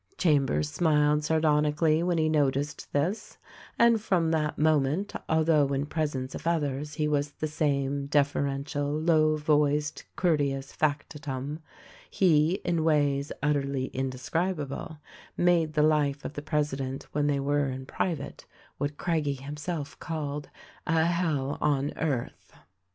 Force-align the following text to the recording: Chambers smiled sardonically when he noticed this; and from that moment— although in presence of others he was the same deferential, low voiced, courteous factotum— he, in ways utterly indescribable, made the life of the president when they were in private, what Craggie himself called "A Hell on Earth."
Chambers 0.17 0.67
smiled 0.67 1.23
sardonically 1.23 2.01
when 2.01 2.17
he 2.17 2.27
noticed 2.27 2.91
this; 2.91 3.37
and 3.77 4.01
from 4.01 4.31
that 4.31 4.57
moment— 4.57 5.13
although 5.29 5.67
in 5.73 5.85
presence 5.85 6.33
of 6.33 6.47
others 6.47 6.95
he 6.95 7.07
was 7.07 7.33
the 7.33 7.45
same 7.45 8.07
deferential, 8.07 8.99
low 8.99 9.37
voiced, 9.37 10.05
courteous 10.15 10.73
factotum— 10.73 11.59
he, 12.09 12.53
in 12.65 12.83
ways 12.83 13.31
utterly 13.43 13.89
indescribable, 13.89 14.97
made 15.37 15.73
the 15.73 15.83
life 15.83 16.25
of 16.25 16.33
the 16.33 16.41
president 16.41 17.03
when 17.11 17.27
they 17.27 17.39
were 17.39 17.67
in 17.67 17.85
private, 17.85 18.47
what 18.79 18.97
Craggie 18.97 19.33
himself 19.35 19.99
called 19.99 20.49
"A 20.87 21.05
Hell 21.05 21.59
on 21.61 21.93
Earth." 21.95 22.55